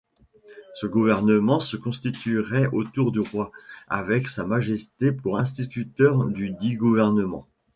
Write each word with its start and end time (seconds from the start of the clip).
Ce 0.73 0.87
gouvernement 0.87 1.59
se 1.59 1.77
constituerait 1.77 2.65
autour 2.73 3.11
du 3.11 3.19
Roi, 3.19 3.51
avec 3.87 4.29
sa 4.29 4.43
Majesté 4.45 5.11
pour 5.11 5.37
instituteur 5.37 6.25
dudit 6.25 6.73
gouvernement. 6.73 7.47